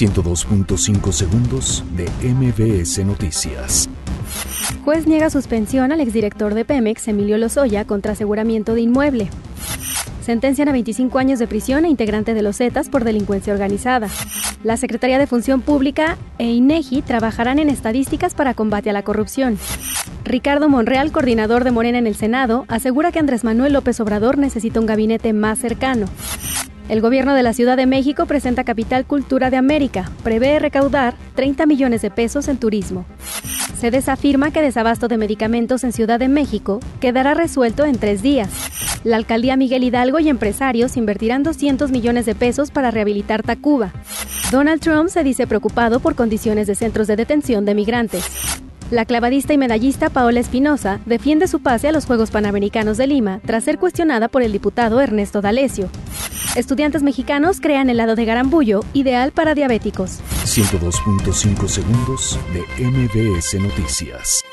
102.5 0.00 1.12
segundos 1.12 1.84
de 1.94 2.08
MBS 2.26 3.04
Noticias. 3.04 3.86
Juez 4.82 5.06
niega 5.06 5.28
suspensión 5.28 5.92
al 5.92 6.00
exdirector 6.00 6.54
de 6.54 6.64
Pemex, 6.64 7.06
Emilio 7.08 7.36
Lozoya, 7.36 7.84
contra 7.84 8.12
aseguramiento 8.12 8.74
de 8.74 8.80
inmueble. 8.80 9.28
Sentencian 10.22 10.70
a 10.70 10.72
25 10.72 11.18
años 11.18 11.38
de 11.38 11.46
prisión 11.46 11.84
a 11.84 11.88
integrante 11.88 12.32
de 12.32 12.40
los 12.40 12.56
Zetas 12.56 12.88
por 12.88 13.04
delincuencia 13.04 13.52
organizada. 13.52 14.08
La 14.64 14.78
Secretaría 14.78 15.18
de 15.18 15.26
Función 15.26 15.60
Pública 15.60 16.16
e 16.38 16.46
INEGI 16.46 17.02
trabajarán 17.02 17.58
en 17.58 17.68
estadísticas 17.68 18.32
para 18.32 18.54
combate 18.54 18.88
a 18.88 18.94
la 18.94 19.02
corrupción. 19.02 19.58
Ricardo 20.24 20.70
Monreal, 20.70 21.12
coordinador 21.12 21.62
de 21.62 21.72
Morena 21.72 21.98
en 21.98 22.06
el 22.06 22.14
Senado, 22.14 22.64
asegura 22.68 23.12
que 23.12 23.18
Andrés 23.18 23.44
Manuel 23.44 23.74
López 23.74 24.00
Obrador 24.00 24.38
necesita 24.38 24.80
un 24.80 24.86
gabinete 24.86 25.34
más 25.34 25.58
cercano. 25.58 26.06
El 26.90 27.00
gobierno 27.02 27.34
de 27.34 27.44
la 27.44 27.52
Ciudad 27.52 27.76
de 27.76 27.86
México 27.86 28.26
presenta 28.26 28.64
Capital 28.64 29.04
Cultura 29.06 29.48
de 29.48 29.56
América. 29.56 30.10
Prevé 30.24 30.58
recaudar 30.58 31.14
30 31.36 31.64
millones 31.66 32.02
de 32.02 32.10
pesos 32.10 32.48
en 32.48 32.56
turismo. 32.56 33.04
Se 33.78 33.92
desafirma 33.92 34.50
que 34.50 34.60
desabasto 34.60 35.06
de 35.06 35.16
medicamentos 35.16 35.84
en 35.84 35.92
Ciudad 35.92 36.18
de 36.18 36.26
México 36.26 36.80
quedará 36.98 37.34
resuelto 37.34 37.84
en 37.84 37.96
tres 37.96 38.22
días. 38.22 38.50
La 39.04 39.14
alcaldía 39.14 39.56
Miguel 39.56 39.84
Hidalgo 39.84 40.18
y 40.18 40.28
empresarios 40.28 40.96
invertirán 40.96 41.44
200 41.44 41.92
millones 41.92 42.26
de 42.26 42.34
pesos 42.34 42.72
para 42.72 42.90
rehabilitar 42.90 43.44
Tacuba. 43.44 43.92
Donald 44.50 44.80
Trump 44.80 45.10
se 45.10 45.22
dice 45.22 45.46
preocupado 45.46 46.00
por 46.00 46.16
condiciones 46.16 46.66
de 46.66 46.74
centros 46.74 47.06
de 47.06 47.14
detención 47.14 47.64
de 47.66 47.76
migrantes. 47.76 48.24
La 48.90 49.04
clavadista 49.04 49.52
y 49.52 49.58
medallista 49.58 50.10
Paola 50.10 50.40
Espinosa 50.40 50.98
defiende 51.06 51.46
su 51.46 51.60
pase 51.60 51.86
a 51.86 51.92
los 51.92 52.06
Juegos 52.06 52.32
Panamericanos 52.32 52.96
de 52.96 53.06
Lima 53.06 53.40
tras 53.46 53.62
ser 53.62 53.78
cuestionada 53.78 54.26
por 54.26 54.42
el 54.42 54.50
diputado 54.50 55.00
Ernesto 55.00 55.40
D'Alessio. 55.40 55.88
Estudiantes 56.56 57.02
mexicanos 57.02 57.60
crean 57.60 57.90
helado 57.90 58.16
de 58.16 58.24
garambullo 58.24 58.80
ideal 58.92 59.32
para 59.32 59.54
diabéticos. 59.54 60.20
102.5 60.44 61.68
segundos 61.68 62.38
de 62.52 62.84
MBS 62.84 63.54
Noticias. 63.60 64.44